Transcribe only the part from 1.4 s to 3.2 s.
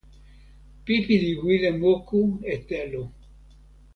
wile moku e telo.